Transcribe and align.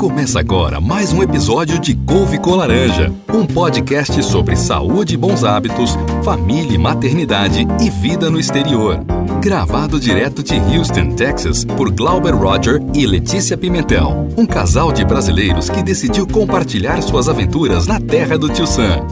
Começa 0.00 0.40
agora 0.40 0.80
mais 0.80 1.12
um 1.12 1.22
episódio 1.22 1.78
de 1.78 1.94
Couve 1.94 2.38
com 2.38 2.54
Laranja, 2.54 3.12
um 3.28 3.46
podcast 3.46 4.22
sobre 4.22 4.56
saúde 4.56 5.12
e 5.12 5.16
bons 5.18 5.44
hábitos, 5.44 5.94
família 6.24 6.74
e 6.74 6.78
maternidade 6.78 7.66
e 7.78 7.90
vida 7.90 8.30
no 8.30 8.40
exterior. 8.40 9.04
Gravado 9.42 10.00
direto 10.00 10.42
de 10.42 10.54
Houston, 10.54 11.10
Texas, 11.10 11.66
por 11.66 11.90
Glauber 11.90 12.34
Roger 12.34 12.80
e 12.94 13.06
Letícia 13.06 13.58
Pimentel, 13.58 14.26
um 14.38 14.46
casal 14.46 14.90
de 14.90 15.04
brasileiros 15.04 15.68
que 15.68 15.82
decidiu 15.82 16.26
compartilhar 16.26 17.02
suas 17.02 17.28
aventuras 17.28 17.86
na 17.86 18.00
terra 18.00 18.38
do 18.38 18.48
Tio 18.48 18.66
Sam. 18.66 19.04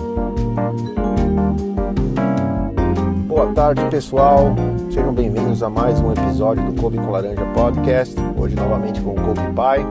Boa 3.27 3.52
tarde, 3.52 3.82
pessoal. 3.91 4.57
Sejam 4.91 5.12
bem-vindos 5.12 5.62
a 5.62 5.68
mais 5.68 6.00
um 6.00 6.11
episódio 6.12 6.64
do 6.64 6.80
Couve 6.80 6.96
com 6.96 7.11
Laranja 7.11 7.45
Podcast. 7.52 8.16
Hoje, 8.39 8.57
novamente, 8.57 9.02
com 9.02 9.11
o 9.11 9.14
Couve 9.16 9.53
Pai. 9.55 9.86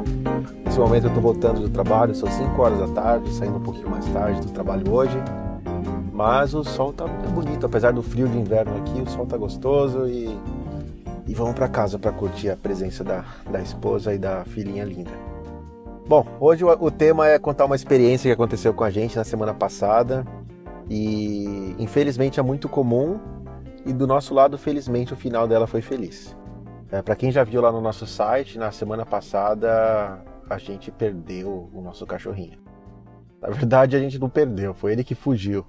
Nesse 0.77 0.87
momento, 0.87 1.05
eu 1.05 1.07
estou 1.07 1.23
voltando 1.23 1.61
do 1.61 1.69
trabalho, 1.69 2.13
são 2.13 2.29
5 2.29 2.61
horas 2.61 2.77
da 2.77 2.87
tarde, 2.89 3.33
saindo 3.33 3.57
um 3.57 3.63
pouquinho 3.63 3.89
mais 3.89 4.05
tarde 4.09 4.41
do 4.41 4.51
trabalho 4.51 4.93
hoje. 4.93 5.17
Mas 6.13 6.53
o 6.53 6.63
sol 6.63 6.93
tá 6.93 7.07
muito 7.07 7.27
bonito, 7.31 7.65
apesar 7.65 7.91
do 7.91 8.03
frio 8.03 8.27
de 8.27 8.37
inverno 8.37 8.77
aqui, 8.77 9.01
o 9.01 9.09
sol 9.09 9.25
tá 9.25 9.35
gostoso 9.37 10.07
e, 10.07 10.39
e 11.25 11.33
vamos 11.33 11.55
para 11.55 11.67
casa 11.67 11.97
para 11.97 12.11
curtir 12.11 12.51
a 12.51 12.55
presença 12.55 13.03
da, 13.03 13.25
da 13.49 13.59
esposa 13.59 14.13
e 14.13 14.19
da 14.19 14.45
filhinha 14.45 14.85
linda. 14.85 15.09
Bom, 16.07 16.23
hoje 16.39 16.63
o, 16.63 16.69
o 16.69 16.91
tema 16.91 17.27
é 17.27 17.39
contar 17.39 17.65
uma 17.65 17.75
experiência 17.75 18.29
que 18.29 18.33
aconteceu 18.33 18.71
com 18.71 18.83
a 18.83 18.91
gente 18.91 19.17
na 19.17 19.23
semana 19.23 19.55
passada 19.55 20.23
e 20.87 21.75
infelizmente 21.79 22.39
é 22.39 22.43
muito 22.43 22.69
comum 22.69 23.19
e 23.83 23.91
do 23.91 24.05
nosso 24.05 24.31
lado, 24.31 24.59
felizmente, 24.59 25.11
o 25.11 25.17
final 25.17 25.47
dela 25.47 25.65
foi 25.65 25.81
feliz. 25.81 26.35
É, 26.91 27.01
para 27.01 27.15
quem 27.15 27.31
já 27.31 27.43
viu 27.43 27.61
lá 27.61 27.71
no 27.71 27.81
nosso 27.81 28.05
site, 28.05 28.59
na 28.59 28.71
semana 28.71 29.07
passada 29.07 30.23
a 30.49 30.57
gente 30.57 30.91
perdeu 30.91 31.69
o 31.73 31.81
nosso 31.81 32.05
cachorrinho. 32.05 32.59
Na 33.41 33.49
verdade, 33.49 33.95
a 33.95 33.99
gente 33.99 34.17
não 34.17 34.29
perdeu, 34.29 34.73
foi 34.73 34.93
ele 34.93 35.03
que 35.03 35.15
fugiu. 35.15 35.65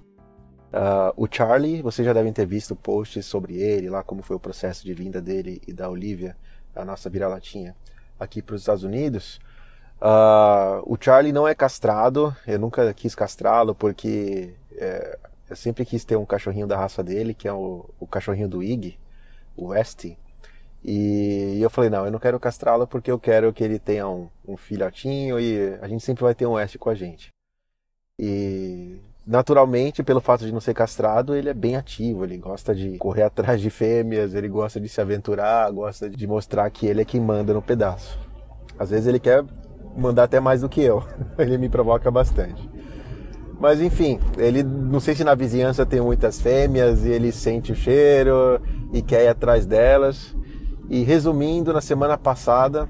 Uh, 0.71 1.13
o 1.15 1.27
Charlie, 1.29 1.81
vocês 1.81 2.05
já 2.05 2.13
devem 2.13 2.31
ter 2.31 2.45
visto 2.45 2.75
posts 2.75 3.25
sobre 3.25 3.55
ele, 3.55 3.89
lá 3.89 4.03
como 4.03 4.21
foi 4.21 4.35
o 4.35 4.39
processo 4.39 4.85
de 4.85 4.93
vinda 4.93 5.21
dele 5.21 5.61
e 5.67 5.73
da 5.73 5.89
Olivia, 5.89 6.35
a 6.75 6.85
nossa 6.85 7.09
vira-latinha, 7.09 7.75
aqui 8.19 8.41
para 8.41 8.55
os 8.55 8.61
Estados 8.61 8.83
Unidos. 8.83 9.39
Uh, 9.99 10.81
o 10.85 10.97
Charlie 10.99 11.33
não 11.33 11.47
é 11.47 11.53
castrado, 11.53 12.35
eu 12.47 12.59
nunca 12.59 12.93
quis 12.93 13.13
castrá-lo 13.13 13.75
porque 13.75 14.53
é, 14.77 15.19
eu 15.49 15.55
sempre 15.55 15.83
quis 15.83 16.05
ter 16.05 16.15
um 16.15 16.25
cachorrinho 16.25 16.67
da 16.67 16.77
raça 16.77 17.03
dele, 17.03 17.33
que 17.33 17.47
é 17.47 17.53
o, 17.53 17.89
o 17.99 18.07
cachorrinho 18.07 18.47
do 18.47 18.63
Ig, 18.63 18.97
o 19.57 19.67
Westy. 19.67 20.17
E, 20.83 21.55
e 21.57 21.61
eu 21.61 21.69
falei, 21.69 21.89
não, 21.89 22.05
eu 22.05 22.11
não 22.11 22.19
quero 22.19 22.39
castrá-lo 22.39 22.87
porque 22.87 23.11
eu 23.11 23.19
quero 23.19 23.51
que 23.51 23.63
ele 23.63 23.79
tenha 23.79 24.07
um, 24.07 24.29
um 24.47 24.55
filhotinho 24.55 25.39
e 25.39 25.77
a 25.81 25.87
gente 25.87 26.03
sempre 26.03 26.23
vai 26.23 26.33
ter 26.33 26.45
um 26.45 26.53
Westy 26.53 26.77
com 26.77 26.89
a 26.89 26.95
gente. 26.95 27.29
E 28.17 29.01
naturalmente, 29.25 30.03
pelo 30.03 30.19
fato 30.19 30.45
de 30.45 30.51
não 30.51 30.59
ser 30.59 30.73
castrado, 30.73 31.35
ele 31.35 31.49
é 31.49 31.53
bem 31.53 31.75
ativo, 31.75 32.23
ele 32.23 32.37
gosta 32.37 32.73
de 32.73 32.97
correr 32.97 33.23
atrás 33.23 33.61
de 33.61 33.69
fêmeas, 33.69 34.33
ele 34.33 34.47
gosta 34.47 34.79
de 34.79 34.89
se 34.89 34.99
aventurar, 34.99 35.69
gosta 35.71 36.09
de 36.09 36.27
mostrar 36.27 36.69
que 36.69 36.87
ele 36.87 37.01
é 37.01 37.05
quem 37.05 37.21
manda 37.21 37.53
no 37.53 37.61
pedaço. 37.61 38.17
Às 38.77 38.89
vezes 38.89 39.07
ele 39.07 39.19
quer 39.19 39.43
mandar 39.95 40.23
até 40.23 40.39
mais 40.39 40.61
do 40.61 40.69
que 40.69 40.81
eu, 40.81 41.03
ele 41.37 41.57
me 41.57 41.69
provoca 41.69 42.09
bastante. 42.09 42.69
Mas 43.59 43.81
enfim, 43.81 44.19
ele 44.37 44.63
não 44.63 45.01
sei 45.01 45.13
se 45.13 45.23
na 45.23 45.35
vizinhança 45.35 45.85
tem 45.85 45.99
muitas 45.99 46.41
fêmeas 46.41 47.03
e 47.03 47.09
ele 47.09 47.31
sente 47.31 47.73
o 47.73 47.75
cheiro 47.75 48.61
e 48.93 49.01
quer 49.01 49.25
ir 49.25 49.27
atrás 49.27 49.65
delas. 49.65 50.33
E 50.89 51.03
resumindo, 51.03 51.71
na 51.71 51.81
semana 51.81 52.17
passada 52.17 52.89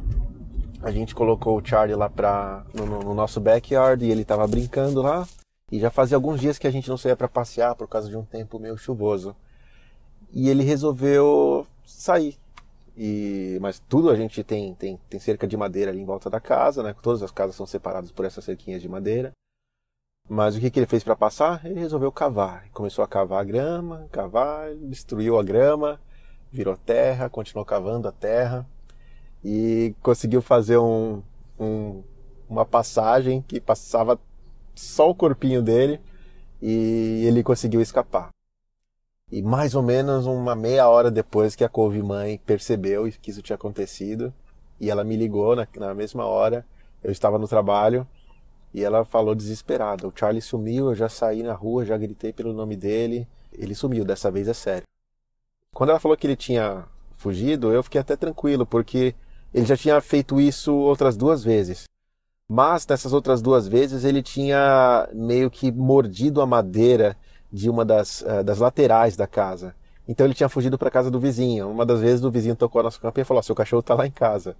a 0.81 0.89
gente 0.89 1.13
colocou 1.13 1.57
o 1.57 1.65
Charlie 1.65 1.95
lá 1.95 2.09
pra, 2.09 2.65
no, 2.73 2.85
no 2.85 3.13
nosso 3.13 3.41
backyard 3.41 4.05
e 4.05 4.09
ele 4.09 4.21
estava 4.21 4.47
brincando 4.47 5.01
lá. 5.01 5.27
E 5.69 5.77
já 5.79 5.91
fazia 5.91 6.15
alguns 6.15 6.39
dias 6.39 6.57
que 6.57 6.65
a 6.65 6.71
gente 6.71 6.89
não 6.89 6.97
saía 6.97 7.15
para 7.15 7.27
passear 7.27 7.75
por 7.75 7.89
causa 7.89 8.09
de 8.09 8.15
um 8.15 8.23
tempo 8.23 8.57
meio 8.57 8.77
chuvoso. 8.77 9.35
E 10.31 10.49
ele 10.49 10.63
resolveu 10.63 11.67
sair. 11.85 12.37
E, 12.95 13.57
mas 13.61 13.79
tudo 13.79 14.09
a 14.09 14.15
gente 14.15 14.43
tem, 14.43 14.73
tem, 14.75 14.97
tem 15.09 15.19
cerca 15.19 15.45
de 15.45 15.57
madeira 15.57 15.91
ali 15.91 15.99
em 15.99 16.05
volta 16.05 16.29
da 16.29 16.39
casa, 16.39 16.81
né? 16.81 16.95
Todas 17.01 17.21
as 17.21 17.31
casas 17.31 17.55
são 17.55 17.65
separadas 17.65 18.11
por 18.11 18.23
essas 18.23 18.45
cerquinhas 18.45 18.81
de 18.81 18.87
madeira. 18.87 19.31
Mas 20.27 20.55
o 20.55 20.59
que, 20.59 20.71
que 20.71 20.79
ele 20.79 20.87
fez 20.87 21.03
para 21.03 21.15
passar? 21.15 21.65
Ele 21.65 21.79
resolveu 21.79 22.11
cavar. 22.11 22.69
Começou 22.71 23.03
a 23.03 23.07
cavar 23.07 23.41
a 23.41 23.43
grama, 23.43 24.07
cavar, 24.11 24.73
destruiu 24.75 25.37
a 25.37 25.43
grama, 25.43 25.99
virou 26.51 26.75
terra, 26.75 27.29
continuou 27.29 27.65
cavando 27.65 28.07
a 28.07 28.11
terra 28.11 28.65
e 29.43 29.95
conseguiu 30.01 30.41
fazer 30.41 30.77
um, 30.77 31.21
um, 31.59 32.03
uma 32.49 32.65
passagem 32.65 33.41
que 33.41 33.59
passava 33.59 34.19
só 34.75 35.09
o 35.09 35.15
corpinho 35.15 35.61
dele 35.61 35.99
e 36.61 37.23
ele 37.25 37.43
conseguiu 37.43 37.81
escapar. 37.81 38.29
E 39.31 39.41
mais 39.41 39.75
ou 39.75 39.83
menos 39.83 40.25
uma 40.25 40.55
meia 40.55 40.89
hora 40.89 41.11
depois 41.11 41.55
que 41.55 41.63
a 41.63 41.69
couve-mãe 41.69 42.39
percebeu 42.45 43.09
que 43.21 43.29
isso 43.29 43.43
tinha 43.43 43.55
acontecido, 43.55 44.33
e 44.79 44.89
ela 44.89 45.03
me 45.03 45.15
ligou 45.15 45.55
na, 45.55 45.67
na 45.77 45.93
mesma 45.93 46.25
hora, 46.25 46.65
eu 47.03 47.11
estava 47.11 47.37
no 47.37 47.47
trabalho, 47.47 48.07
e 48.73 48.83
ela 48.83 49.05
falou 49.05 49.35
desesperada: 49.35 50.07
O 50.07 50.13
Charlie 50.15 50.41
sumiu, 50.41 50.89
eu 50.89 50.95
já 50.95 51.09
saí 51.09 51.43
na 51.43 51.53
rua, 51.53 51.85
já 51.85 51.97
gritei 51.97 52.33
pelo 52.33 52.53
nome 52.53 52.75
dele. 52.75 53.27
Ele 53.51 53.75
sumiu, 53.75 54.05
dessa 54.05 54.31
vez 54.31 54.47
é 54.47 54.53
sério. 54.53 54.83
Quando 55.73 55.91
ela 55.91 55.99
falou 55.99 56.17
que 56.17 56.25
ele 56.27 56.35
tinha 56.35 56.85
fugido, 57.15 57.71
eu 57.71 57.83
fiquei 57.83 58.01
até 58.01 58.15
tranquilo, 58.15 58.65
porque 58.65 59.15
ele 59.53 59.65
já 59.65 59.77
tinha 59.77 59.99
feito 60.01 60.39
isso 60.39 60.73
outras 60.73 61.15
duas 61.15 61.43
vezes. 61.43 61.83
Mas 62.47 62.85
nessas 62.87 63.13
outras 63.13 63.41
duas 63.41 63.67
vezes 63.67 64.03
ele 64.03 64.23
tinha 64.23 65.07
meio 65.13 65.51
que 65.51 65.71
mordido 65.71 66.41
a 66.41 66.45
madeira 66.45 67.15
de 67.51 67.69
uma 67.69 67.85
das, 67.85 68.21
uh, 68.21 68.43
das 68.43 68.57
laterais 68.57 69.15
da 69.15 69.27
casa. 69.27 69.75
Então 70.07 70.25
ele 70.25 70.33
tinha 70.33 70.49
fugido 70.49 70.77
para 70.77 70.87
a 70.87 70.91
casa 70.91 71.11
do 71.11 71.19
vizinho. 71.19 71.69
Uma 71.69 71.85
das 71.85 71.99
vezes 71.99 72.23
o 72.23 72.31
vizinho 72.31 72.55
tocou 72.55 72.79
a 72.79 72.83
nossa 72.83 72.99
campainha 72.99 73.23
e 73.23 73.25
falou: 73.25 73.43
Seu 73.43 73.53
cachorro 73.53 73.81
está 73.81 73.93
lá 73.93 74.07
em 74.07 74.11
casa. 74.11 74.55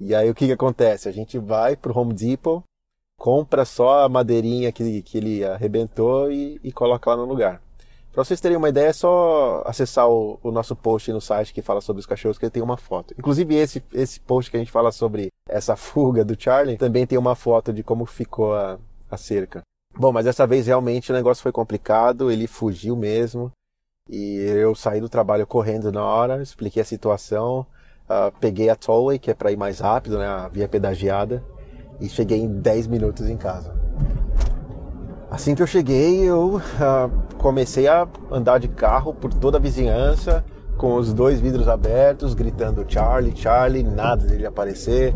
E 0.00 0.14
aí 0.14 0.30
o 0.30 0.34
que, 0.34 0.46
que 0.46 0.52
acontece? 0.52 1.08
A 1.08 1.12
gente 1.12 1.38
vai 1.38 1.76
para 1.76 1.92
o 1.92 1.98
Home 1.98 2.14
Depot 2.14 2.64
compra 3.18 3.64
só 3.64 4.04
a 4.04 4.08
madeirinha 4.08 4.70
que, 4.70 5.02
que 5.02 5.18
ele 5.18 5.44
arrebentou 5.44 6.30
e, 6.30 6.60
e 6.62 6.72
coloca 6.72 7.10
lá 7.10 7.16
no 7.16 7.24
lugar. 7.24 7.60
Para 8.12 8.24
vocês 8.24 8.40
terem 8.40 8.56
uma 8.56 8.68
ideia, 8.68 8.88
é 8.88 8.92
só 8.92 9.62
acessar 9.64 10.08
o, 10.08 10.38
o, 10.42 10.50
nosso 10.50 10.74
post 10.74 11.12
no 11.12 11.20
site 11.20 11.52
que 11.54 11.62
fala 11.62 11.80
sobre 11.80 12.00
os 12.00 12.06
cachorros, 12.06 12.38
que 12.38 12.44
ele 12.44 12.50
tem 12.50 12.62
uma 12.62 12.76
foto. 12.76 13.14
Inclusive, 13.16 13.54
esse, 13.54 13.82
esse 13.92 14.18
post 14.18 14.50
que 14.50 14.56
a 14.56 14.60
gente 14.60 14.72
fala 14.72 14.90
sobre 14.90 15.30
essa 15.48 15.74
fuga 15.76 16.24
do 16.24 16.40
Charlie 16.40 16.76
também 16.76 17.06
tem 17.06 17.18
uma 17.18 17.34
foto 17.34 17.72
de 17.72 17.82
como 17.82 18.06
ficou 18.06 18.54
a, 18.54 18.78
a 19.10 19.16
cerca. 19.16 19.62
Bom, 19.96 20.12
mas 20.12 20.24
dessa 20.24 20.46
vez 20.46 20.66
realmente 20.66 21.10
o 21.10 21.14
negócio 21.14 21.42
foi 21.42 21.52
complicado, 21.52 22.30
ele 22.30 22.46
fugiu 22.46 22.96
mesmo. 22.96 23.52
E 24.08 24.36
eu 24.38 24.74
saí 24.74 25.00
do 25.00 25.08
trabalho 25.08 25.46
correndo 25.46 25.92
na 25.92 26.02
hora, 26.02 26.42
expliquei 26.42 26.80
a 26.80 26.84
situação, 26.84 27.66
uh, 28.08 28.32
peguei 28.40 28.70
a 28.70 28.76
tollway, 28.76 29.18
que 29.18 29.30
é 29.30 29.34
para 29.34 29.52
ir 29.52 29.56
mais 29.56 29.80
rápido, 29.80 30.18
né, 30.18 30.26
a 30.26 30.48
via 30.48 30.66
pedagiada, 30.66 31.44
e 32.00 32.08
cheguei 32.08 32.38
em 32.38 32.48
10 32.48 32.86
minutos 32.86 33.28
em 33.28 33.36
casa. 33.36 33.74
Assim 35.30 35.54
que 35.54 35.62
eu 35.62 35.66
cheguei, 35.66 36.22
eu 36.22 36.56
uh, 36.56 37.10
comecei 37.36 37.86
a 37.86 38.08
andar 38.30 38.58
de 38.58 38.66
carro 38.66 39.12
por 39.12 39.32
toda 39.32 39.58
a 39.58 39.60
vizinhança, 39.60 40.42
com 40.78 40.94
os 40.94 41.12
dois 41.12 41.38
vidros 41.38 41.68
abertos, 41.68 42.32
gritando 42.32 42.82
Charlie, 42.88 43.36
Charlie, 43.36 43.82
nada 43.82 44.24
dele 44.24 44.46
aparecer. 44.46 45.12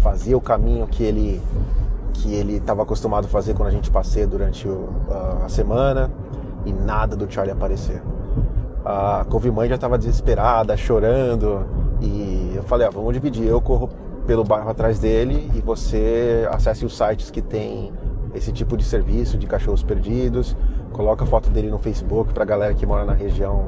Fazia 0.00 0.36
o 0.36 0.40
caminho 0.40 0.86
que 0.88 1.04
ele 1.04 1.40
que 2.14 2.34
ele 2.34 2.56
estava 2.56 2.82
acostumado 2.82 3.24
a 3.24 3.28
fazer 3.28 3.54
quando 3.54 3.68
a 3.68 3.72
gente 3.72 3.90
passeia 3.90 4.26
durante 4.26 4.66
o, 4.68 4.88
uh, 5.08 5.44
a 5.44 5.48
semana 5.48 6.10
e 6.66 6.72
nada 6.72 7.14
do 7.14 7.30
Charlie 7.32 7.52
aparecer. 7.52 8.02
A 8.84 9.24
couve-mãe 9.30 9.68
já 9.68 9.76
estava 9.76 9.96
desesperada, 9.96 10.76
chorando 10.76 11.64
e 12.00 12.52
eu 12.56 12.64
falei, 12.64 12.86
ah, 12.86 12.90
vamos 12.90 13.14
dividir, 13.14 13.46
eu 13.46 13.60
corro 13.60 13.88
pelo 14.26 14.42
bairro 14.42 14.68
atrás 14.68 14.98
dele 14.98 15.50
e 15.54 15.60
você 15.60 16.48
acesse 16.50 16.84
os 16.84 16.96
sites 16.96 17.30
que 17.30 17.40
tem 17.40 17.92
esse 18.34 18.52
tipo 18.52 18.76
de 18.76 18.84
serviço 18.84 19.36
de 19.36 19.46
cachorros 19.46 19.82
perdidos, 19.82 20.56
coloca 20.92 21.24
a 21.24 21.26
foto 21.26 21.50
dele 21.50 21.70
no 21.70 21.78
Facebook 21.78 22.32
para 22.32 22.42
a 22.42 22.46
galera 22.46 22.74
que 22.74 22.86
mora 22.86 23.04
na 23.04 23.12
região 23.12 23.66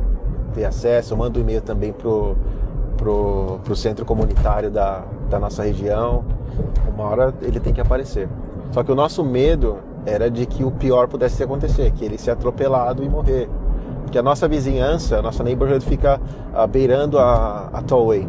ter 0.54 0.64
acesso, 0.64 1.16
manda 1.16 1.38
um 1.38 1.42
e-mail 1.42 1.60
também 1.60 1.92
pro, 1.92 2.36
pro, 2.96 3.58
pro 3.64 3.76
centro 3.76 4.04
comunitário 4.04 4.70
da, 4.70 5.04
da 5.28 5.38
nossa 5.38 5.64
região. 5.64 6.24
Uma 6.88 7.04
hora 7.04 7.34
ele 7.42 7.60
tem 7.60 7.72
que 7.72 7.80
aparecer. 7.80 8.28
Só 8.70 8.82
que 8.82 8.90
o 8.90 8.94
nosso 8.94 9.24
medo 9.24 9.78
era 10.06 10.30
de 10.30 10.46
que 10.46 10.64
o 10.64 10.70
pior 10.70 11.08
pudesse 11.08 11.42
acontecer, 11.42 11.90
que 11.92 12.04
ele 12.04 12.18
ser 12.18 12.32
atropelado 12.32 13.02
e 13.02 13.08
morrer. 13.08 13.48
Porque 14.02 14.18
a 14.18 14.22
nossa 14.22 14.46
vizinhança, 14.46 15.18
a 15.18 15.22
nossa 15.22 15.42
neighborhood 15.42 15.84
fica 15.84 16.20
uh, 16.52 16.66
beirando 16.66 17.18
a, 17.18 17.70
a 17.72 17.82
tollway. 17.82 18.28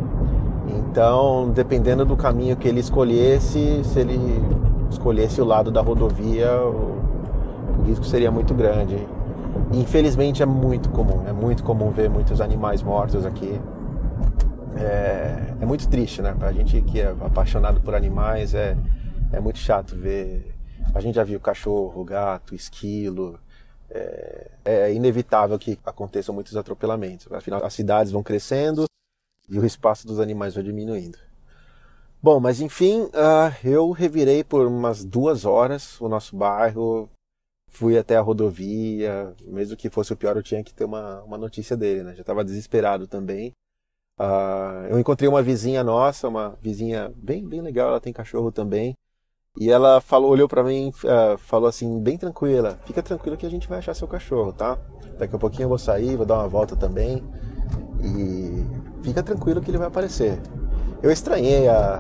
Então, 0.67 1.51
dependendo 1.53 2.05
do 2.05 2.15
caminho 2.15 2.55
que 2.55 2.67
ele 2.67 2.79
escolhesse, 2.79 3.83
se 3.83 3.99
ele 3.99 4.41
escolhesse 4.95 5.41
o 5.41 5.45
lado 5.45 5.69
da 5.71 5.81
rodovia, 5.81 6.51
o, 6.61 7.79
o 7.79 7.83
risco 7.85 8.05
seria 8.05 8.31
muito 8.31 8.53
grande. 8.53 8.95
Infelizmente 9.71 10.41
é 10.41 10.45
muito 10.45 10.89
comum, 10.89 11.27
é 11.27 11.33
muito 11.33 11.63
comum 11.63 11.91
ver 11.91 12.09
muitos 12.09 12.41
animais 12.41 12.81
mortos 12.81 13.25
aqui. 13.25 13.59
É, 14.77 15.53
é 15.61 15.65
muito 15.65 15.87
triste, 15.87 16.21
né? 16.21 16.35
Pra 16.37 16.51
gente 16.51 16.81
que 16.81 16.99
é 16.99 17.07
apaixonado 17.07 17.79
por 17.81 17.95
animais, 17.95 18.53
é, 18.53 18.75
é 19.31 19.39
muito 19.39 19.59
chato 19.59 19.95
ver. 19.95 20.53
A 20.93 20.99
gente 20.99 21.15
já 21.15 21.23
viu 21.23 21.39
cachorro, 21.39 22.03
gato, 22.03 22.55
esquilo. 22.55 23.39
É, 23.89 24.51
é 24.65 24.93
inevitável 24.93 25.57
que 25.57 25.79
aconteçam 25.85 26.33
muitos 26.33 26.57
atropelamentos. 26.57 27.31
Afinal, 27.31 27.63
as 27.63 27.73
cidades 27.73 28.11
vão 28.11 28.23
crescendo 28.23 28.85
e 29.49 29.59
o 29.59 29.65
espaço 29.65 30.07
dos 30.07 30.19
animais 30.19 30.55
vai 30.55 30.63
diminuindo. 30.63 31.17
Bom, 32.25 32.39
mas 32.39 32.59
enfim, 32.59 33.03
uh, 33.03 33.53
eu 33.63 33.91
revirei 33.91 34.43
por 34.43 34.65
umas 34.65 35.05
duas 35.05 35.45
horas 35.45 36.01
o 36.01 36.09
nosso 36.09 36.35
bairro, 36.35 37.07
fui 37.67 37.99
até 37.99 38.17
a 38.17 38.21
rodovia, 38.21 39.31
mesmo 39.45 39.77
que 39.77 39.91
fosse 39.91 40.11
o 40.11 40.17
pior, 40.17 40.35
eu 40.35 40.41
tinha 40.41 40.63
que 40.63 40.73
ter 40.73 40.85
uma, 40.85 41.21
uma 41.21 41.37
notícia 41.37 41.77
dele, 41.77 42.01
né? 42.01 42.15
Já 42.15 42.21
estava 42.21 42.43
desesperado 42.43 43.05
também. 43.05 43.51
Uh, 44.19 44.89
eu 44.89 44.99
encontrei 44.99 45.29
uma 45.29 45.43
vizinha 45.43 45.83
nossa, 45.83 46.27
uma 46.27 46.57
vizinha 46.59 47.13
bem, 47.15 47.47
bem 47.47 47.61
legal, 47.61 47.89
ela 47.89 48.01
tem 48.01 48.11
cachorro 48.11 48.51
também. 48.51 48.95
E 49.59 49.69
ela 49.69 50.01
falou, 50.01 50.31
olhou 50.31 50.47
para 50.47 50.63
mim, 50.63 50.89
uh, 50.89 51.37
falou 51.37 51.69
assim, 51.69 52.01
bem 52.01 52.17
tranquila, 52.17 52.79
fica 52.87 53.03
tranquila 53.03 53.37
que 53.37 53.45
a 53.45 53.51
gente 53.51 53.69
vai 53.69 53.77
achar 53.77 53.93
seu 53.93 54.07
cachorro, 54.07 54.51
tá? 54.51 54.79
Daqui 55.19 55.35
a 55.35 55.39
pouquinho 55.39 55.65
eu 55.65 55.69
vou 55.69 55.77
sair, 55.77 56.17
vou 56.17 56.25
dar 56.25 56.39
uma 56.39 56.47
volta 56.47 56.75
também. 56.75 57.23
E 58.01 58.65
fica 59.03 59.21
tranquilo 59.21 59.61
que 59.61 59.69
ele 59.69 59.77
vai 59.77 59.89
aparecer. 59.89 60.41
Eu 61.05 61.11
estranhei 61.11 61.69
a, 61.69 61.99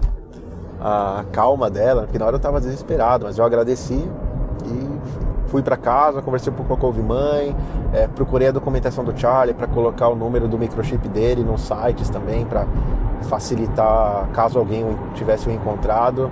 a 0.81 1.25
calma 1.31 1.69
dela, 1.69 2.01
porque 2.01 2.17
na 2.17 2.25
hora 2.25 2.33
eu 2.33 2.37
estava 2.37 2.59
desesperado, 2.59 3.25
mas 3.27 3.37
eu 3.37 3.45
agradeci 3.45 4.03
e 4.65 4.99
fui 5.45 5.61
para 5.61 5.77
casa, 5.77 6.23
conversei 6.23 6.51
um 6.51 6.55
pouco 6.55 6.75
com 6.75 6.87
a 6.87 7.03
Mãe, 7.03 7.55
é, 7.93 8.07
procurei 8.07 8.47
a 8.47 8.51
documentação 8.51 9.03
do 9.03 9.15
Charlie 9.15 9.53
para 9.53 9.67
colocar 9.67 10.07
o 10.07 10.15
número 10.15 10.47
do 10.47 10.57
microchip 10.57 11.07
dele 11.07 11.43
nos 11.43 11.61
sites 11.61 12.09
também 12.09 12.45
para 12.45 12.65
facilitar 13.29 14.27
caso 14.33 14.57
alguém 14.57 14.83
tivesse 15.13 15.47
o 15.47 15.51
encontrado. 15.51 16.31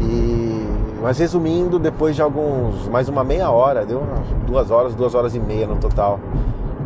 E 0.00 0.64
mas 1.02 1.18
resumindo, 1.18 1.76
depois 1.76 2.14
de 2.14 2.22
alguns 2.22 2.86
mais 2.86 3.08
uma 3.08 3.24
meia 3.24 3.50
hora, 3.50 3.84
deu 3.84 4.00
duas 4.46 4.70
horas, 4.70 4.94
duas 4.94 5.12
horas 5.12 5.34
e 5.34 5.40
meia 5.40 5.66
no 5.66 5.74
total, 5.74 6.20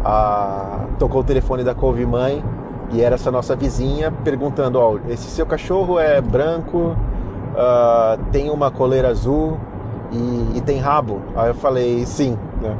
a, 0.02 0.86
tocou 0.98 1.20
o 1.20 1.24
telefone 1.24 1.62
da 1.62 1.74
Couve 1.74 2.06
Mãe 2.06 2.42
e 2.92 3.00
era 3.00 3.14
essa 3.14 3.30
nossa 3.30 3.56
vizinha 3.56 4.10
perguntando: 4.10 4.78
Ó, 4.78 4.98
esse 5.08 5.28
seu 5.30 5.46
cachorro 5.46 5.98
é 5.98 6.20
branco, 6.20 6.96
uh, 7.54 8.22
tem 8.30 8.50
uma 8.50 8.70
coleira 8.70 9.08
azul 9.08 9.58
e, 10.12 10.58
e, 10.58 10.60
tem 10.60 10.78
rabo? 10.78 11.22
Aí 11.36 11.48
eu 11.48 11.54
falei: 11.54 12.04
Sim. 12.06 12.38
Né? 12.60 12.76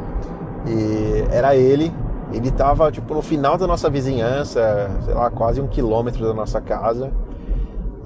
E 0.67 1.25
era 1.31 1.57
ele. 1.57 1.93
Ele 2.33 2.49
estava 2.49 2.91
tipo 2.91 3.15
no 3.15 3.23
final 3.23 3.57
da 3.57 3.67
nossa 3.67 3.89
vizinhança, 3.89 4.91
sei 5.05 5.15
lá, 5.15 5.31
quase 5.31 5.61
um 5.61 5.69
quilômetro 5.69 6.27
da 6.27 6.35
nossa 6.35 6.61
casa. 6.61 7.13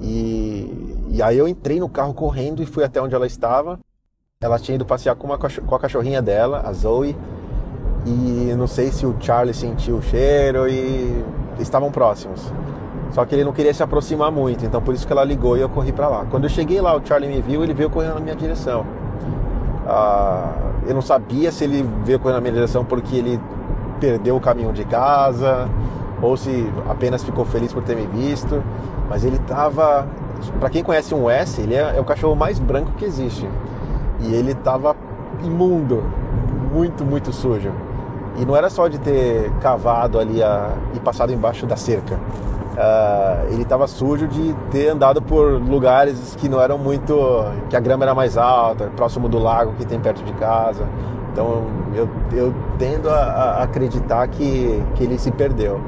E, 0.01 1.07
e 1.09 1.21
aí 1.21 1.37
eu 1.37 1.47
entrei 1.47 1.79
no 1.79 1.89
carro 1.89 2.13
correndo 2.13 2.61
e 2.61 2.65
fui 2.65 2.83
até 2.83 3.01
onde 3.01 3.15
ela 3.15 3.25
estava. 3.25 3.79
Ela 4.41 4.59
tinha 4.59 4.75
ido 4.75 4.85
passear 4.85 5.15
com, 5.15 5.27
uma, 5.27 5.37
com 5.37 5.75
a 5.75 5.79
cachorrinha 5.79 6.21
dela, 6.21 6.61
a 6.65 6.71
Zoe. 6.71 7.15
E 8.05 8.53
não 8.57 8.67
sei 8.67 8.91
se 8.91 9.05
o 9.05 9.15
Charlie 9.19 9.53
sentiu 9.53 9.97
o 9.97 10.01
cheiro 10.01 10.67
e 10.69 11.23
estavam 11.59 11.91
próximos. 11.91 12.51
Só 13.11 13.25
que 13.25 13.33
ele 13.33 13.43
não 13.43 13.51
queria 13.51 13.73
se 13.73 13.81
aproximar 13.81 14.31
muito, 14.31 14.65
então 14.65 14.81
por 14.81 14.93
isso 14.93 15.05
que 15.05 15.11
ela 15.11 15.23
ligou 15.23 15.57
e 15.57 15.61
eu 15.61 15.69
corri 15.69 15.91
para 15.91 16.07
lá. 16.07 16.25
Quando 16.29 16.43
eu 16.43 16.49
cheguei 16.49 16.79
lá, 16.79 16.95
o 16.95 17.01
Charlie 17.03 17.29
me 17.29 17.41
viu, 17.41 17.63
ele 17.63 17.73
veio 17.73 17.89
correndo 17.89 18.15
na 18.15 18.19
minha 18.19 18.35
direção. 18.35 18.85
Ah, 19.87 20.53
eu 20.87 20.93
não 20.93 21.01
sabia 21.01 21.51
se 21.51 21.63
ele 21.63 21.87
veio 22.03 22.19
correndo 22.19 22.35
na 22.35 22.41
minha 22.41 22.53
direção 22.53 22.85
porque 22.85 23.15
ele 23.15 23.39
perdeu 23.99 24.35
o 24.35 24.39
caminho 24.39 24.71
de 24.71 24.85
casa 24.85 25.67
ou 26.21 26.37
se 26.37 26.71
apenas 26.87 27.23
ficou 27.23 27.45
feliz 27.45 27.73
por 27.73 27.83
ter 27.83 27.95
me 27.95 28.05
visto, 28.05 28.63
mas 29.09 29.23
ele 29.23 29.37
estava, 29.37 30.07
para 30.59 30.69
quem 30.69 30.83
conhece 30.83 31.15
um 31.15 31.29
S, 31.29 31.61
ele 31.61 31.73
é, 31.73 31.95
é 31.97 31.99
o 31.99 32.03
cachorro 32.03 32.35
mais 32.35 32.59
branco 32.59 32.91
que 32.97 33.05
existe. 33.05 33.47
E 34.19 34.33
ele 34.33 34.51
estava 34.51 34.95
imundo, 35.43 36.03
muito, 36.71 37.05
muito 37.05 37.31
sujo. 37.31 37.71
E 38.37 38.45
não 38.45 38.55
era 38.55 38.69
só 38.69 38.87
de 38.87 38.97
ter 38.99 39.51
cavado 39.59 40.19
ali 40.19 40.41
a, 40.41 40.69
e 40.93 40.99
passado 40.99 41.33
embaixo 41.33 41.65
da 41.65 41.75
cerca. 41.75 42.15
Uh, 42.15 43.51
ele 43.51 43.63
estava 43.63 43.87
sujo 43.87 44.27
de 44.27 44.53
ter 44.71 44.89
andado 44.89 45.21
por 45.21 45.61
lugares 45.61 46.35
que 46.37 46.47
não 46.47 46.61
eram 46.61 46.77
muito. 46.77 47.13
que 47.69 47.75
a 47.75 47.79
grama 47.79 48.05
era 48.05 48.15
mais 48.15 48.37
alta, 48.37 48.89
próximo 48.95 49.27
do 49.27 49.37
lago 49.37 49.73
que 49.77 49.85
tem 49.85 49.99
perto 49.99 50.23
de 50.23 50.31
casa. 50.33 50.87
Então 51.31 51.65
eu, 51.93 52.09
eu 52.31 52.53
tendo 52.77 53.09
a, 53.09 53.15
a 53.15 53.63
acreditar 53.63 54.25
que, 54.27 54.81
que 54.95 55.03
ele 55.03 55.17
se 55.17 55.31
perdeu. 55.31 55.81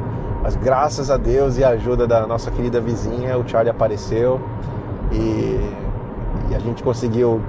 Mas 0.44 0.56
graças 0.56 1.12
a 1.12 1.18
Deus 1.18 1.58
e 1.58 1.64
a 1.64 1.70
ajuda 1.70 2.08
da 2.08 2.26
nossa 2.26 2.50
querida 2.50 2.82
vizinha, 2.82 3.38
o 3.38 3.48
Charlie 3.48 3.70
apareceu 3.70 4.42
e, 5.12 5.60
e 6.50 6.56
a 6.56 6.60
gente 6.60 6.82
conseguiu 6.84 7.40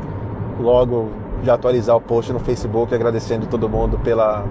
logo 0.61 1.09
já 1.43 1.55
atualizar 1.55 1.97
o 1.97 2.00
post 2.00 2.33
no 2.33 2.39
Facebook 2.39 2.94
agradecendo 2.94 3.47
todo 3.47 3.69
mundo 3.69 3.99
pela, 3.99 4.44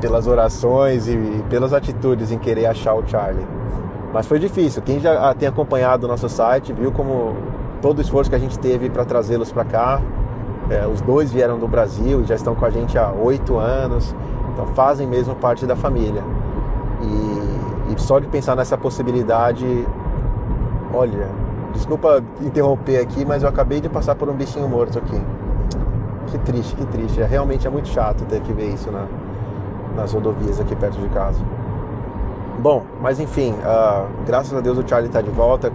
pelas 0.00 0.26
orações 0.26 1.08
e 1.08 1.16
pelas 1.50 1.72
atitudes 1.72 2.30
em 2.30 2.38
querer 2.38 2.66
achar 2.66 2.94
o 2.94 3.06
Charlie. 3.06 3.46
Mas 4.12 4.26
foi 4.26 4.38
difícil. 4.38 4.80
Quem 4.82 5.00
já 5.00 5.34
tem 5.34 5.48
acompanhado 5.48 6.06
o 6.06 6.08
nosso 6.08 6.28
site 6.28 6.72
viu 6.72 6.92
como 6.92 7.34
todo 7.82 7.98
o 7.98 8.00
esforço 8.00 8.30
que 8.30 8.36
a 8.36 8.38
gente 8.38 8.58
teve 8.58 8.88
para 8.88 9.04
trazê-los 9.04 9.52
para 9.52 9.64
cá. 9.64 10.00
É, 10.70 10.86
os 10.86 11.00
dois 11.00 11.32
vieram 11.32 11.58
do 11.58 11.68
Brasil 11.68 12.22
e 12.22 12.24
já 12.24 12.34
estão 12.34 12.54
com 12.54 12.64
a 12.64 12.70
gente 12.70 12.96
há 12.96 13.12
oito 13.12 13.58
anos, 13.58 14.14
então 14.52 14.66
fazem 14.68 15.06
mesmo 15.06 15.34
parte 15.34 15.66
da 15.66 15.76
família. 15.76 16.22
E, 17.02 17.92
e 17.92 18.00
só 18.00 18.18
de 18.18 18.26
pensar 18.28 18.56
nessa 18.56 18.78
possibilidade, 18.78 19.86
olha, 20.94 21.28
desculpa 21.74 22.22
interromper 22.40 23.00
aqui, 23.00 23.24
mas 23.26 23.42
eu 23.42 23.48
acabei 23.48 23.80
de 23.80 23.90
passar 23.90 24.14
por 24.14 24.28
um 24.30 24.32
bichinho 24.32 24.66
morto 24.66 24.98
aqui. 24.98 25.20
Que 26.30 26.38
triste, 26.38 26.74
que 26.74 26.86
triste. 26.86 27.20
É, 27.20 27.26
realmente 27.26 27.66
é 27.66 27.70
muito 27.70 27.88
chato 27.88 28.24
ter 28.24 28.40
que 28.40 28.52
ver 28.52 28.72
isso 28.72 28.90
na, 28.90 29.06
nas 29.96 30.12
rodovias 30.12 30.60
aqui 30.60 30.74
perto 30.74 30.98
de 30.98 31.08
casa. 31.08 31.40
Bom, 32.58 32.82
mas 33.00 33.20
enfim, 33.20 33.52
uh, 33.52 34.06
graças 34.26 34.56
a 34.56 34.60
Deus 34.60 34.78
o 34.78 34.88
Charlie 34.88 35.08
está 35.08 35.20
de 35.20 35.30
volta 35.30 35.72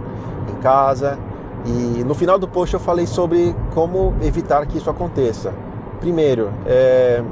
em 0.48 0.60
casa. 0.60 1.18
E 1.64 2.02
no 2.04 2.14
final 2.14 2.38
do 2.38 2.48
post 2.48 2.74
eu 2.74 2.80
falei 2.80 3.06
sobre 3.06 3.54
como 3.74 4.14
evitar 4.22 4.64
que 4.66 4.78
isso 4.78 4.88
aconteça. 4.88 5.52
Primeiro, 6.00 6.50
é, 6.66 7.22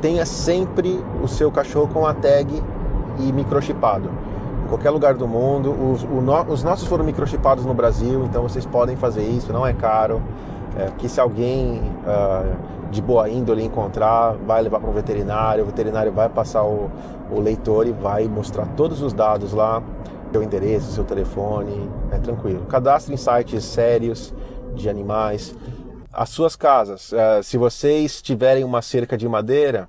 tenha 0.00 0.24
sempre 0.24 1.04
o 1.22 1.28
seu 1.28 1.50
cachorro 1.50 1.88
com 1.92 2.06
a 2.06 2.14
tag 2.14 2.62
e 3.18 3.32
microchipado. 3.32 4.08
Em 4.64 4.68
qualquer 4.68 4.90
lugar 4.90 5.14
do 5.14 5.28
mundo. 5.28 5.70
Os, 5.70 6.02
no, 6.04 6.42
os 6.52 6.62
nossos 6.62 6.88
foram 6.88 7.04
microchipados 7.04 7.64
no 7.66 7.74
Brasil, 7.74 8.24
então 8.24 8.42
vocês 8.42 8.64
podem 8.64 8.96
fazer 8.96 9.22
isso, 9.22 9.52
não 9.52 9.66
é 9.66 9.72
caro. 9.72 10.22
É, 10.76 10.90
que 10.98 11.08
se 11.08 11.20
alguém 11.20 11.80
uh, 11.80 12.90
de 12.90 13.02
boa 13.02 13.28
índole 13.28 13.64
encontrar, 13.64 14.32
vai 14.32 14.62
levar 14.62 14.80
para 14.80 14.88
um 14.88 14.92
veterinário, 14.92 15.64
o 15.64 15.66
veterinário 15.66 16.12
vai 16.12 16.28
passar 16.28 16.64
o, 16.64 16.90
o 17.30 17.40
leitor 17.40 17.86
e 17.86 17.92
vai 17.92 18.26
mostrar 18.28 18.66
todos 18.76 19.02
os 19.02 19.12
dados 19.12 19.52
lá, 19.52 19.82
seu 20.32 20.42
endereço, 20.42 20.92
seu 20.92 21.04
telefone, 21.04 21.90
é 22.12 22.18
tranquilo. 22.18 22.66
Cadastre 22.66 23.14
em 23.14 23.16
sites 23.16 23.64
sérios 23.64 24.34
de 24.74 24.88
animais. 24.88 25.54
As 26.12 26.28
suas 26.28 26.54
casas, 26.54 27.12
uh, 27.12 27.42
se 27.42 27.56
vocês 27.56 28.20
tiverem 28.22 28.64
uma 28.64 28.82
cerca 28.82 29.16
de 29.16 29.28
madeira, 29.28 29.88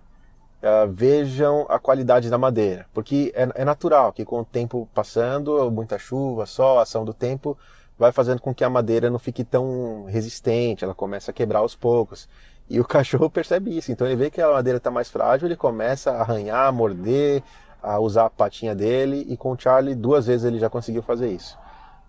uh, 0.62 0.92
vejam 0.92 1.66
a 1.70 1.80
qualidade 1.80 2.30
da 2.30 2.38
madeira, 2.38 2.86
porque 2.94 3.32
é, 3.36 3.50
é 3.62 3.66
natural 3.66 4.12
que 4.12 4.26
com 4.26 4.40
o 4.42 4.46
tempo 4.46 4.88
passando, 4.94 5.70
muita 5.72 5.98
chuva, 5.98 6.46
sol, 6.46 6.80
ação 6.80 7.06
do 7.06 7.14
tempo, 7.14 7.58
vai 8.00 8.14
fazendo 8.14 8.40
com 8.40 8.56
que 8.56 8.64
a 8.64 8.70
madeira 8.70 9.10
não 9.10 9.20
fique 9.20 9.44
tão 9.44 10.06
resistente, 10.06 10.86
ela 10.86 10.96
começa 10.96 11.32
a 11.32 11.34
quebrar 11.34 11.60
aos 11.60 11.76
poucos. 11.76 12.30
E 12.70 12.80
o 12.80 12.86
cachorro 12.88 13.30
percebe 13.30 13.78
isso. 13.78 13.92
Então 13.92 14.08
ele 14.08 14.16
vê 14.16 14.32
que 14.32 14.42
a 14.42 14.50
madeira 14.50 14.78
está 14.78 14.90
mais 14.90 15.10
frágil, 15.10 15.48
ele 15.48 15.58
começa 15.58 16.12
a 16.12 16.22
arranhar, 16.22 16.68
a 16.68 16.72
morder, 16.72 17.44
a 17.84 18.00
usar 18.00 18.26
a 18.26 18.30
patinha 18.30 18.74
dele. 18.74 19.26
E 19.28 19.36
com 19.36 19.52
o 19.52 19.60
Charlie, 19.60 19.96
duas 19.96 20.28
vezes 20.28 20.46
ele 20.46 20.58
já 20.58 20.70
conseguiu 20.70 21.04
fazer 21.04 21.30
isso. 21.30 21.58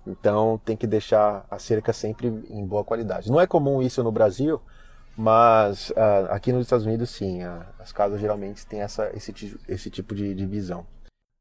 Então 0.07 0.61
tem 0.65 0.77
que 0.77 0.87
deixar 0.87 1.45
a 1.51 1.59
cerca 1.59 1.93
sempre 1.93 2.29
em 2.49 2.65
boa 2.65 2.85
qualidade. 2.85 3.31
Não 3.31 3.41
é 3.41 3.47
comum 3.47 3.83
isso 3.83 4.03
no 4.05 4.13
Brasil, 4.13 4.61
mas 5.17 5.91
uh, 5.91 6.31
aqui 6.31 6.53
nos 6.53 6.67
Estados 6.67 6.87
Unidos 6.87 7.11
sim. 7.11 7.45
Uh, 7.45 7.63
as 7.81 7.91
casas 7.91 8.21
geralmente 8.21 8.65
têm 8.65 8.81
essa, 8.81 9.11
esse, 9.13 9.59
esse 9.69 9.91
tipo 9.91 10.15
de, 10.15 10.35
de 10.35 10.47
visão. 10.47 10.87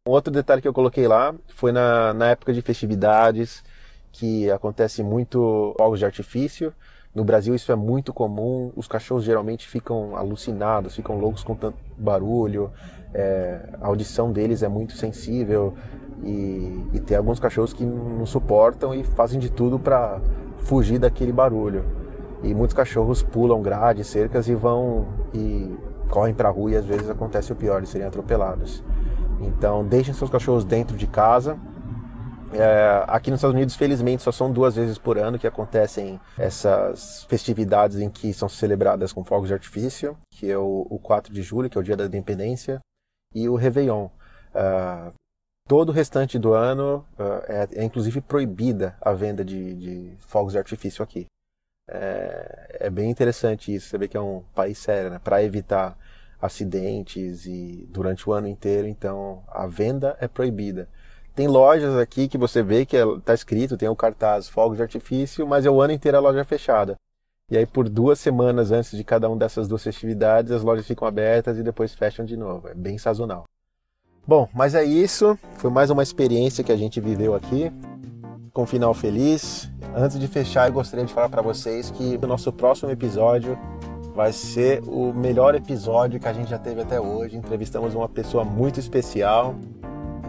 Um 0.08 0.12
outro 0.12 0.34
detalhe 0.34 0.62
que 0.62 0.68
eu 0.68 0.74
coloquei 0.74 1.08
lá 1.08 1.36
foi 1.50 1.72
na, 1.72 2.14
na 2.16 2.32
época 2.32 2.52
de 2.52 2.64
festividades, 2.64 3.64
que 4.20 4.52
acontece 4.52 5.02
muito 5.02 5.74
fogos 5.78 6.00
de 6.00 6.06
artifício. 6.06 6.74
No 7.16 7.24
Brasil 7.24 7.56
isso 7.56 7.72
é 7.72 7.76
muito 7.76 8.14
comum, 8.14 8.72
os 8.76 8.88
cachorros 8.88 9.24
geralmente 9.24 9.68
ficam 9.68 10.16
alucinados, 10.16 10.96
ficam 10.96 11.18
loucos 11.18 11.42
com 11.42 11.56
tanto 11.56 11.78
barulho, 11.98 12.70
é, 13.14 13.62
a 13.82 13.88
audição 13.88 14.32
deles 14.32 14.62
é 14.62 14.68
muito 14.68 14.94
sensível 14.94 15.74
e, 16.24 16.86
e 16.94 17.00
tem 17.00 17.18
alguns 17.18 17.40
cachorros 17.40 17.74
que 17.74 17.84
não 17.84 18.26
suportam 18.26 18.94
e 18.94 19.04
fazem 19.04 19.40
de 19.40 19.50
tudo 19.50 19.80
para 19.80 20.20
fugir 20.58 21.00
daquele 21.00 21.32
barulho. 21.32 21.84
E 22.44 22.54
muitos 22.54 22.76
cachorros 22.76 23.24
pulam 23.24 23.62
grades, 23.62 24.06
cercas 24.08 24.48
e 24.48 24.54
vão 24.54 25.08
e 25.34 25.76
correm 26.10 26.34
para 26.34 26.50
a 26.50 26.52
rua 26.52 26.72
e 26.72 26.76
às 26.76 26.86
vezes 26.86 27.10
acontece 27.10 27.52
o 27.54 27.56
pior, 27.56 27.82
de 27.82 27.88
serem 27.88 28.06
atropelados. 28.06 28.84
Então 29.42 29.86
deixem 29.86 30.14
seus 30.14 30.30
cachorros 30.30 30.66
dentro 30.66 30.96
de 30.96 31.08
casa, 31.08 31.58
É, 32.52 33.04
aqui 33.08 33.30
nos 33.30 33.40
Estados 33.40 33.56
Unidos, 33.56 33.76
felizmente, 33.76 34.24
só 34.24 34.32
são 34.32 34.52
duas 34.52 34.76
vezes 34.76 34.98
por 34.98 35.18
ano 35.18 35.38
que 35.38 35.46
acontecem 35.46 36.20
essas 36.38 37.24
festividades 37.26 38.00
em 38.00 38.10
que 38.10 38.34
são 38.34 38.50
celebradas 38.50 39.14
com 39.14 39.24
fogos 39.24 39.48
de 39.48 39.54
artifício, 39.54 40.18
que 40.32 40.50
é 40.50 40.58
o, 40.58 40.88
o 40.90 40.98
4 40.98 41.32
de 41.32 41.44
julho, 41.44 41.70
que 41.70 41.78
é 41.78 41.82
o 41.82 41.84
dia 41.84 41.96
da 41.96 42.06
independência, 42.06 42.80
e 43.34 43.48
o 43.48 43.56
Réveillon. 43.56 44.10
Uh, 44.50 45.14
todo 45.68 45.90
o 45.90 45.94
restante 45.94 46.40
do 46.40 46.54
ano 46.54 47.06
uh, 47.20 47.44
é, 47.48 47.68
é, 47.76 47.84
inclusive 47.84 48.20
proibida 48.22 48.98
a 49.00 49.14
venda 49.14 49.46
de, 49.46 49.76
de 49.76 50.18
fogos 50.20 50.54
de 50.54 50.58
artifício 50.58 51.04
aqui. 51.04 51.28
É, 51.88 52.78
é, 52.82 52.90
bem 52.90 53.10
interessante 53.12 53.74
isso, 53.74 53.90
você 53.90 53.98
vê 53.98 54.08
que 54.08 54.18
é 54.18 54.22
um 54.22 54.44
país 54.56 54.80
sério, 54.80 55.12
né? 55.12 55.20
Para 55.24 55.44
evitar 55.44 55.96
acidentes 56.42 57.46
e 57.46 57.88
durante 57.92 58.28
o 58.28 58.34
ano 58.34 58.48
inteiro, 58.48 58.88
então 58.88 59.44
a 59.48 59.68
venda 59.68 60.18
é 60.20 60.28
proibida. 60.28 60.88
Tem 61.40 61.48
lojas 61.48 61.96
aqui 61.96 62.28
que 62.28 62.38
você 62.38 62.62
vê 62.62 62.86
que 62.86 62.98
está 62.98 63.32
é, 63.32 63.34
escrito, 63.34 63.78
tem 63.78 63.88
o 63.88 63.96
cartaz 63.96 64.50
fogos 64.50 64.76
de 64.76 64.84
artifício, 64.84 65.48
mas 65.48 65.66
é 65.66 65.70
o 65.70 65.80
ano 65.82 65.94
inteiro 65.94 66.18
a 66.18 66.20
loja 66.20 66.44
fechada. 66.44 66.98
E 67.50 67.58
aí 67.58 67.66
por 67.66 67.88
duas 67.88 68.20
semanas 68.20 68.74
antes 68.74 68.92
de 68.92 69.06
cada 69.06 69.30
uma 69.30 69.38
dessas 69.38 69.66
duas 69.66 69.82
festividades, 69.82 70.52
as 70.52 70.64
lojas 70.64 70.86
ficam 70.86 71.08
abertas 71.08 71.58
e 71.58 71.64
depois 71.64 71.94
fecham 71.94 72.26
de 72.26 72.36
novo. 72.36 72.68
É 72.68 72.74
bem 72.74 72.98
sazonal. 72.98 73.46
Bom, 74.28 74.50
mas 74.54 74.76
é 74.76 74.84
isso. 74.84 75.40
Foi 75.54 75.72
mais 75.72 75.90
uma 75.90 76.04
experiência 76.04 76.62
que 76.62 76.74
a 76.74 76.76
gente 76.76 77.00
viveu 77.00 77.34
aqui, 77.34 77.72
com 78.52 78.64
um 78.64 78.68
final 78.68 78.94
feliz. 78.94 79.72
Antes 79.96 80.20
de 80.20 80.28
fechar, 80.28 80.68
eu 80.68 80.74
gostaria 80.74 81.06
de 81.06 81.14
falar 81.14 81.30
para 81.30 81.42
vocês 81.42 81.90
que 81.90 82.20
o 82.22 82.28
nosso 82.28 82.52
próximo 82.52 82.92
episódio 82.92 83.58
vai 84.14 84.34
ser 84.34 84.84
o 84.86 85.14
melhor 85.14 85.56
episódio 85.56 86.20
que 86.20 86.28
a 86.28 86.34
gente 86.34 86.50
já 86.50 86.60
teve 86.60 86.82
até 86.82 87.00
hoje. 87.00 87.38
Entrevistamos 87.38 87.96
uma 87.96 88.10
pessoa 88.10 88.44
muito 88.44 88.78
especial 88.78 89.56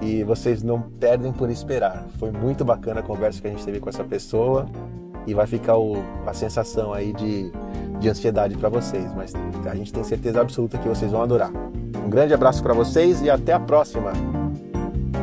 e 0.00 0.24
vocês 0.24 0.62
não 0.62 0.80
perdem 0.80 1.32
por 1.32 1.50
esperar. 1.50 2.06
Foi 2.18 2.30
muito 2.30 2.64
bacana 2.64 3.00
a 3.00 3.02
conversa 3.02 3.40
que 3.40 3.48
a 3.48 3.50
gente 3.50 3.64
teve 3.64 3.80
com 3.80 3.88
essa 3.88 4.04
pessoa 4.04 4.66
e 5.26 5.34
vai 5.34 5.46
ficar 5.46 5.76
o, 5.76 5.96
a 6.26 6.32
sensação 6.32 6.92
aí 6.92 7.12
de, 7.12 7.52
de 7.98 8.08
ansiedade 8.08 8.56
para 8.56 8.68
vocês, 8.68 9.06
mas 9.14 9.32
a 9.66 9.74
gente 9.74 9.92
tem 9.92 10.02
certeza 10.02 10.40
absoluta 10.40 10.78
que 10.78 10.88
vocês 10.88 11.12
vão 11.12 11.22
adorar. 11.22 11.50
Um 12.04 12.08
grande 12.08 12.32
abraço 12.32 12.62
para 12.62 12.72
vocês 12.72 13.20
e 13.20 13.30
até 13.30 13.52
a 13.52 13.60
próxima. 13.60 14.12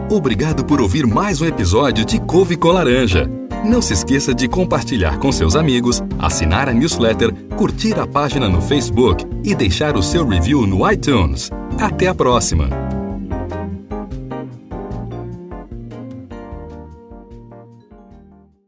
Obrigado 0.09 0.63
por 0.63 0.79
ouvir 0.79 1.05
mais 1.05 1.41
um 1.41 1.45
episódio 1.45 2.05
de 2.05 2.19
Couve 2.21 2.55
com 2.55 2.69
Laranja. 2.69 3.29
Não 3.65 3.81
se 3.81 3.93
esqueça 3.93 4.33
de 4.33 4.47
compartilhar 4.47 5.19
com 5.19 5.31
seus 5.31 5.55
amigos, 5.55 6.01
assinar 6.17 6.69
a 6.69 6.73
newsletter, 6.73 7.33
curtir 7.57 7.99
a 7.99 8.07
página 8.07 8.47
no 8.47 8.61
Facebook 8.61 9.25
e 9.43 9.53
deixar 9.53 9.97
o 9.97 10.03
seu 10.03 10.25
review 10.25 10.65
no 10.65 10.89
iTunes. 10.89 11.49
Até 11.77 12.07
a 12.07 12.15
próxima! 12.15 12.86